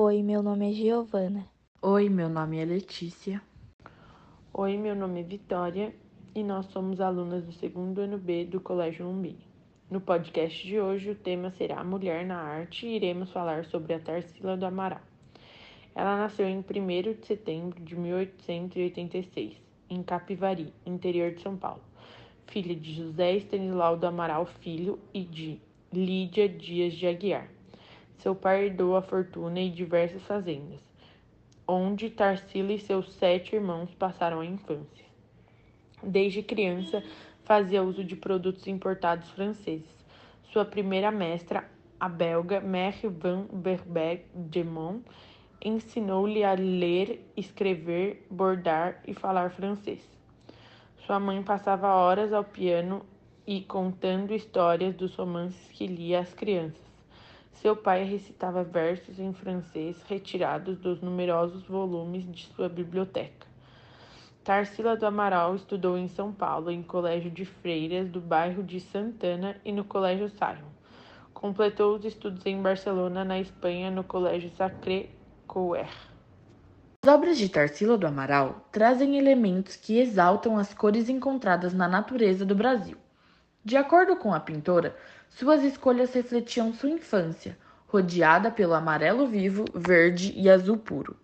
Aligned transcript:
Oi, 0.00 0.22
meu 0.22 0.44
nome 0.44 0.70
é 0.70 0.72
Giovana. 0.72 1.44
Oi, 1.82 2.08
meu 2.08 2.28
nome 2.28 2.56
é 2.56 2.64
Letícia. 2.64 3.42
Oi, 4.54 4.76
meu 4.76 4.94
nome 4.94 5.18
é 5.18 5.22
Vitória 5.24 5.92
e 6.36 6.44
nós 6.44 6.66
somos 6.66 7.00
alunas 7.00 7.44
do 7.44 7.50
segundo 7.50 8.02
ano 8.02 8.16
B 8.16 8.44
do 8.44 8.60
Colégio 8.60 9.08
Umbini. 9.08 9.44
No 9.90 10.00
podcast 10.00 10.64
de 10.64 10.78
hoje, 10.78 11.10
o 11.10 11.16
tema 11.16 11.50
será 11.50 11.82
Mulher 11.82 12.24
na 12.24 12.36
Arte 12.40 12.86
e 12.86 12.94
iremos 12.94 13.32
falar 13.32 13.64
sobre 13.64 13.92
a 13.92 13.98
Tarsila 13.98 14.56
do 14.56 14.66
Amaral. 14.66 15.00
Ela 15.96 16.16
nasceu 16.16 16.46
em 16.48 16.58
1 16.58 16.62
de 17.20 17.26
setembro 17.26 17.82
de 17.82 17.96
1886, 17.96 19.56
em 19.90 20.00
Capivari, 20.04 20.72
interior 20.86 21.32
de 21.32 21.42
São 21.42 21.56
Paulo, 21.56 21.82
filha 22.46 22.76
de 22.76 22.94
José 22.94 23.34
Estanilau 23.34 23.96
do 23.96 24.06
Amaral 24.06 24.46
Filho 24.46 24.96
e 25.12 25.24
de 25.24 25.60
Lídia 25.92 26.48
Dias 26.48 26.92
de 26.92 27.04
Aguiar. 27.08 27.57
Seu 28.18 28.34
pai 28.34 28.66
herdou 28.66 28.96
a 28.96 29.02
fortuna 29.02 29.60
e 29.60 29.70
diversas 29.70 30.22
fazendas, 30.22 30.80
onde 31.66 32.10
Tarsila 32.10 32.72
e 32.72 32.78
seus 32.78 33.12
sete 33.14 33.54
irmãos 33.54 33.94
passaram 33.94 34.40
a 34.40 34.44
infância. 34.44 35.06
Desde 36.02 36.42
criança, 36.42 37.00
fazia 37.44 37.82
uso 37.82 38.02
de 38.02 38.16
produtos 38.16 38.66
importados 38.66 39.30
franceses. 39.30 39.96
Sua 40.52 40.64
primeira 40.64 41.12
mestra, 41.12 41.70
a 42.00 42.08
belga 42.08 42.60
Mère 42.60 43.08
van 43.08 43.46
Verbeek 43.52 44.24
de 44.34 44.64
Mont, 44.64 45.04
ensinou-lhe 45.64 46.42
a 46.42 46.54
ler, 46.54 47.24
escrever, 47.36 48.26
bordar 48.28 49.00
e 49.06 49.14
falar 49.14 49.50
francês. 49.50 50.04
Sua 51.06 51.20
mãe 51.20 51.40
passava 51.42 51.94
horas 51.94 52.32
ao 52.32 52.42
piano 52.42 53.06
e 53.46 53.60
contando 53.60 54.34
histórias 54.34 54.94
dos 54.96 55.14
romances 55.14 55.70
que 55.70 55.86
lia 55.86 56.18
às 56.18 56.34
crianças. 56.34 56.87
Seu 57.60 57.74
pai 57.74 58.04
recitava 58.04 58.62
versos 58.62 59.18
em 59.18 59.32
francês 59.32 60.00
retirados 60.08 60.78
dos 60.78 61.00
numerosos 61.00 61.64
volumes 61.64 62.24
de 62.30 62.46
sua 62.54 62.68
biblioteca. 62.68 63.48
Tarsila 64.44 64.96
do 64.96 65.04
Amaral 65.04 65.56
estudou 65.56 65.98
em 65.98 66.06
São 66.06 66.32
Paulo, 66.32 66.70
em 66.70 66.84
colégio 66.84 67.32
de 67.32 67.44
freiras 67.44 68.08
do 68.08 68.20
bairro 68.20 68.62
de 68.62 68.78
Santana 68.78 69.56
e 69.64 69.72
no 69.72 69.82
Colégio 69.82 70.28
Sion. 70.28 70.68
Completou 71.34 71.96
os 71.96 72.04
estudos 72.04 72.46
em 72.46 72.62
Barcelona, 72.62 73.24
na 73.24 73.40
Espanha, 73.40 73.90
no 73.90 74.04
Colégio 74.04 74.50
Sacré-Cœur. 74.50 75.88
As 77.04 77.12
obras 77.12 77.36
de 77.36 77.48
Tarsila 77.48 77.98
do 77.98 78.06
Amaral 78.06 78.68
trazem 78.70 79.18
elementos 79.18 79.74
que 79.74 79.98
exaltam 79.98 80.56
as 80.56 80.72
cores 80.72 81.08
encontradas 81.08 81.74
na 81.74 81.88
natureza 81.88 82.46
do 82.46 82.54
Brasil. 82.54 82.96
De 83.68 83.76
acordo 83.76 84.16
com 84.16 84.32
a 84.32 84.40
pintora, 84.40 84.96
suas 85.28 85.62
escolhas 85.62 86.14
refletiam 86.14 86.72
sua 86.72 86.88
infância, 86.88 87.54
rodeada 87.86 88.50
pelo 88.50 88.72
amarelo 88.72 89.26
vivo, 89.26 89.66
verde 89.74 90.32
e 90.34 90.48
azul 90.48 90.78
puro. 90.78 91.14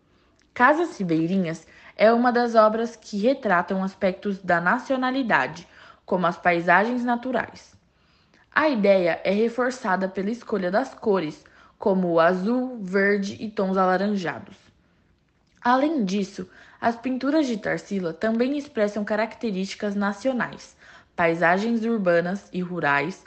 Casas 0.52 0.98
Ribeirinhas 0.98 1.66
é 1.96 2.12
uma 2.12 2.30
das 2.30 2.54
obras 2.54 2.96
que 2.96 3.16
retratam 3.16 3.82
aspectos 3.82 4.40
da 4.40 4.60
nacionalidade, 4.60 5.66
como 6.04 6.26
as 6.26 6.36
paisagens 6.36 7.02
naturais. 7.02 7.74
A 8.54 8.68
ideia 8.68 9.22
é 9.24 9.30
reforçada 9.30 10.06
pela 10.06 10.28
escolha 10.28 10.70
das 10.70 10.92
cores, 10.92 11.46
como 11.78 12.08
o 12.08 12.20
azul, 12.20 12.76
verde 12.78 13.38
e 13.40 13.50
tons 13.50 13.78
alaranjados. 13.78 14.58
Além 15.62 16.04
disso, 16.04 16.46
as 16.78 16.94
pinturas 16.94 17.46
de 17.46 17.56
Tarsila 17.56 18.12
também 18.12 18.58
expressam 18.58 19.02
características 19.02 19.94
nacionais, 19.94 20.76
paisagens 21.16 21.84
urbanas 21.84 22.48
e 22.52 22.60
rurais, 22.60 23.24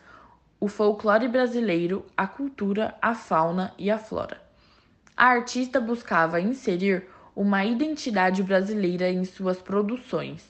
o 0.59 0.67
folclore 0.67 1.27
brasileiro, 1.27 2.05
a 2.16 2.27
cultura, 2.27 2.95
a 3.02 3.13
fauna 3.13 3.73
e 3.77 3.89
a 3.89 3.97
flora. 3.97 4.41
A 5.16 5.25
artista 5.27 5.79
buscava 5.79 6.41
inserir 6.41 7.07
uma 7.35 7.63
identidade 7.63 8.41
brasileira 8.41 9.09
em 9.09 9.23
suas 9.23 9.61
produções. 9.61 10.44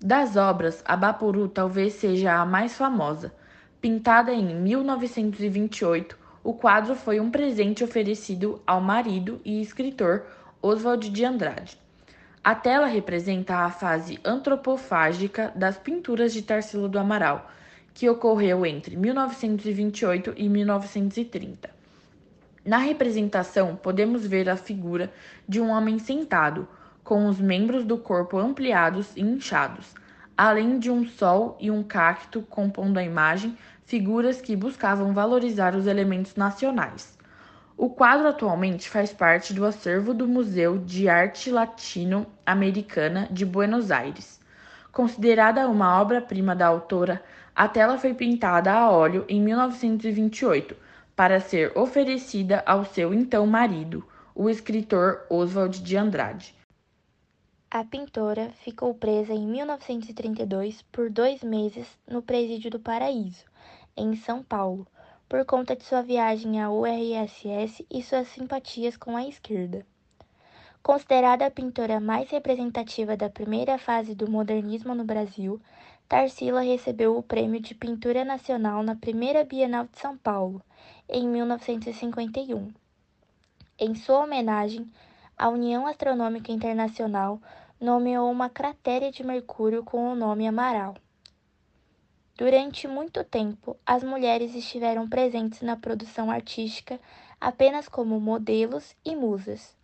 Das 0.00 0.36
obras, 0.36 0.82
a 0.84 0.96
Bapuru 0.96 1.48
talvez 1.48 1.94
seja 1.94 2.34
a 2.34 2.46
mais 2.46 2.76
famosa. 2.76 3.34
Pintada 3.80 4.32
em 4.32 4.54
1928, 4.54 6.16
o 6.44 6.54
quadro 6.54 6.94
foi 6.94 7.18
um 7.18 7.30
presente 7.30 7.82
oferecido 7.82 8.60
ao 8.66 8.80
marido 8.80 9.40
e 9.44 9.60
escritor 9.60 10.24
Oswald 10.62 11.10
de 11.10 11.24
Andrade. 11.24 11.85
A 12.46 12.54
tela 12.54 12.86
representa 12.86 13.56
a 13.56 13.70
fase 13.70 14.20
antropofágica 14.24 15.52
das 15.56 15.76
pinturas 15.76 16.32
de 16.32 16.42
Tarsila 16.42 16.88
do 16.88 16.96
Amaral, 16.96 17.50
que 17.92 18.08
ocorreu 18.08 18.64
entre 18.64 18.96
1928 18.96 20.32
e 20.36 20.48
1930. 20.48 21.68
Na 22.64 22.78
representação, 22.78 23.74
podemos 23.74 24.24
ver 24.24 24.48
a 24.48 24.56
figura 24.56 25.12
de 25.48 25.60
um 25.60 25.70
homem 25.70 25.98
sentado, 25.98 26.68
com 27.02 27.26
os 27.26 27.40
membros 27.40 27.84
do 27.84 27.98
corpo 27.98 28.38
ampliados 28.38 29.08
e 29.16 29.22
inchados, 29.22 29.92
além 30.36 30.78
de 30.78 30.88
um 30.88 31.04
sol 31.04 31.56
e 31.58 31.68
um 31.68 31.82
cacto 31.82 32.42
compondo 32.42 32.98
a 32.98 33.02
imagem, 33.02 33.58
figuras 33.84 34.40
que 34.40 34.54
buscavam 34.54 35.12
valorizar 35.12 35.74
os 35.74 35.88
elementos 35.88 36.36
nacionais. 36.36 37.18
O 37.78 37.90
quadro 37.90 38.26
atualmente 38.26 38.88
faz 38.88 39.12
parte 39.12 39.52
do 39.52 39.66
acervo 39.66 40.14
do 40.14 40.26
Museu 40.26 40.78
de 40.78 41.10
Arte 41.10 41.50
Latino-Americana 41.50 43.28
de 43.30 43.44
Buenos 43.44 43.90
Aires. 43.90 44.40
Considerada 44.90 45.68
uma 45.68 46.00
obra-prima 46.00 46.56
da 46.56 46.66
autora, 46.66 47.22
a 47.54 47.68
tela 47.68 47.98
foi 47.98 48.14
pintada 48.14 48.72
a 48.72 48.90
óleo 48.90 49.26
em 49.28 49.42
1928 49.42 50.74
para 51.14 51.38
ser 51.38 51.76
oferecida 51.76 52.62
ao 52.64 52.82
seu 52.82 53.12
então 53.12 53.46
marido, 53.46 54.02
o 54.34 54.48
escritor 54.48 55.26
Oswald 55.28 55.82
de 55.82 55.98
Andrade. 55.98 56.54
A 57.70 57.84
pintora 57.84 58.52
ficou 58.64 58.94
presa 58.94 59.34
em 59.34 59.46
1932 59.46 60.80
por 60.90 61.10
dois 61.10 61.44
meses 61.44 61.86
no 62.08 62.22
Presídio 62.22 62.70
do 62.70 62.80
Paraíso, 62.80 63.44
em 63.94 64.16
São 64.16 64.42
Paulo 64.42 64.86
por 65.28 65.44
conta 65.44 65.74
de 65.74 65.82
sua 65.82 66.02
viagem 66.02 66.62
à 66.62 66.70
URSS 66.70 67.84
e 67.90 68.02
suas 68.02 68.28
simpatias 68.28 68.96
com 68.96 69.16
a 69.16 69.26
esquerda. 69.26 69.84
Considerada 70.82 71.46
a 71.46 71.50
pintora 71.50 71.98
mais 71.98 72.30
representativa 72.30 73.16
da 73.16 73.28
primeira 73.28 73.76
fase 73.76 74.14
do 74.14 74.30
modernismo 74.30 74.94
no 74.94 75.04
Brasil, 75.04 75.60
Tarsila 76.08 76.60
recebeu 76.60 77.18
o 77.18 77.22
Prêmio 77.22 77.58
de 77.58 77.74
Pintura 77.74 78.24
Nacional 78.24 78.84
na 78.84 78.94
primeira 78.94 79.42
Bienal 79.44 79.86
de 79.86 79.98
São 79.98 80.16
Paulo, 80.16 80.62
em 81.08 81.26
1951. 81.28 82.72
Em 83.78 83.94
sua 83.96 84.20
homenagem, 84.22 84.88
a 85.36 85.48
União 85.48 85.88
Astronômica 85.88 86.52
Internacional 86.52 87.40
nomeou 87.80 88.30
uma 88.30 88.48
cratera 88.48 89.10
de 89.10 89.24
Mercúrio 89.24 89.82
com 89.82 90.12
o 90.12 90.14
nome 90.14 90.46
Amaral. 90.46 90.94
Durante 92.36 92.86
muito 92.86 93.24
tempo, 93.24 93.78
as 93.86 94.04
mulheres 94.04 94.54
estiveram 94.54 95.08
presentes 95.08 95.62
na 95.62 95.74
produção 95.74 96.30
artística 96.30 97.00
apenas 97.40 97.88
como 97.88 98.20
modelos 98.20 98.94
e 99.02 99.16
musas. 99.16 99.74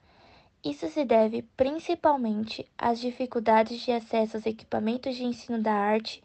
Isso 0.62 0.86
se 0.88 1.02
deve 1.02 1.42
principalmente 1.56 2.66
às 2.76 3.00
dificuldades 3.00 3.80
de 3.80 3.90
acesso 3.90 4.36
aos 4.36 4.44
equipamentos 4.44 5.16
de 5.16 5.24
ensino 5.24 5.62
da 5.62 5.72
arte 5.72 6.22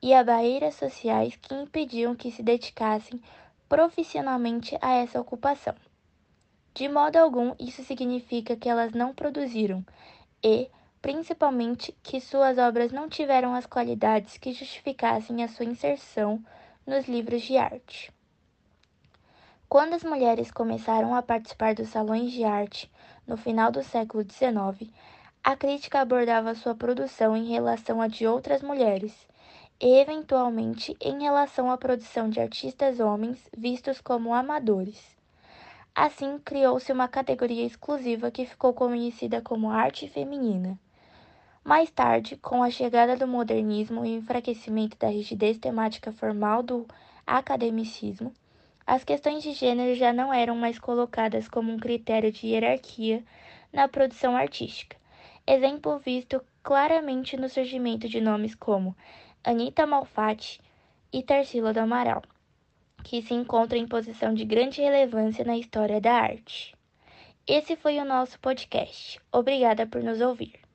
e 0.00 0.14
a 0.14 0.24
barreiras 0.24 0.76
sociais 0.76 1.36
que 1.36 1.54
impediam 1.54 2.16
que 2.16 2.32
se 2.32 2.42
dedicassem 2.42 3.20
profissionalmente 3.68 4.78
a 4.80 4.94
essa 4.94 5.20
ocupação. 5.20 5.74
De 6.74 6.88
modo 6.88 7.16
algum, 7.16 7.54
isso 7.60 7.84
significa 7.84 8.56
que 8.56 8.68
elas 8.68 8.92
não 8.92 9.14
produziram 9.14 9.84
e, 10.42 10.70
principalmente 11.06 11.96
que 12.02 12.20
suas 12.20 12.58
obras 12.58 12.90
não 12.90 13.08
tiveram 13.08 13.54
as 13.54 13.64
qualidades 13.64 14.38
que 14.38 14.52
justificassem 14.52 15.44
a 15.44 15.46
sua 15.46 15.64
inserção 15.64 16.44
nos 16.84 17.06
livros 17.06 17.42
de 17.42 17.56
arte. 17.56 18.12
Quando 19.68 19.94
as 19.94 20.02
mulheres 20.02 20.50
começaram 20.50 21.14
a 21.14 21.22
participar 21.22 21.76
dos 21.76 21.90
salões 21.90 22.32
de 22.32 22.42
arte 22.42 22.90
no 23.24 23.36
final 23.36 23.70
do 23.70 23.84
século 23.84 24.24
XIX, 24.28 24.90
a 25.44 25.54
crítica 25.54 26.00
abordava 26.00 26.56
sua 26.56 26.74
produção 26.74 27.36
em 27.36 27.52
relação 27.52 28.02
à 28.02 28.08
de 28.08 28.26
outras 28.26 28.60
mulheres 28.60 29.28
e, 29.80 30.00
eventualmente, 30.00 30.96
em 31.00 31.22
relação 31.22 31.70
à 31.70 31.78
produção 31.78 32.28
de 32.28 32.40
artistas 32.40 32.98
homens 32.98 33.38
vistos 33.56 34.00
como 34.00 34.34
amadores. 34.34 35.16
Assim, 35.94 36.36
criou-se 36.40 36.90
uma 36.90 37.06
categoria 37.06 37.64
exclusiva 37.64 38.28
que 38.28 38.44
ficou 38.44 38.74
conhecida 38.74 39.40
como 39.40 39.70
arte 39.70 40.08
feminina. 40.08 40.76
Mais 41.66 41.90
tarde, 41.90 42.36
com 42.36 42.62
a 42.62 42.70
chegada 42.70 43.16
do 43.16 43.26
modernismo 43.26 44.06
e 44.06 44.10
o 44.10 44.18
enfraquecimento 44.18 44.96
da 44.96 45.08
rigidez 45.08 45.58
temática 45.58 46.12
formal 46.12 46.62
do 46.62 46.86
academicismo, 47.26 48.32
as 48.86 49.02
questões 49.02 49.42
de 49.42 49.52
gênero 49.52 49.92
já 49.96 50.12
não 50.12 50.32
eram 50.32 50.54
mais 50.54 50.78
colocadas 50.78 51.48
como 51.48 51.72
um 51.72 51.76
critério 51.76 52.30
de 52.30 52.46
hierarquia 52.46 53.24
na 53.72 53.88
produção 53.88 54.36
artística. 54.36 54.96
Exemplo 55.44 55.98
visto 55.98 56.40
claramente 56.62 57.36
no 57.36 57.48
surgimento 57.48 58.08
de 58.08 58.20
nomes 58.20 58.54
como 58.54 58.96
Anita 59.42 59.84
Malfatti 59.88 60.60
e 61.12 61.20
Tarsila 61.20 61.72
do 61.72 61.80
Amaral, 61.80 62.22
que 63.02 63.20
se 63.20 63.34
encontram 63.34 63.80
em 63.80 63.88
posição 63.88 64.32
de 64.32 64.44
grande 64.44 64.80
relevância 64.80 65.44
na 65.44 65.58
história 65.58 66.00
da 66.00 66.12
arte. 66.12 66.76
Esse 67.44 67.74
foi 67.74 67.98
o 67.98 68.04
nosso 68.04 68.38
podcast. 68.38 69.20
Obrigada 69.32 69.84
por 69.84 70.00
nos 70.00 70.20
ouvir. 70.20 70.65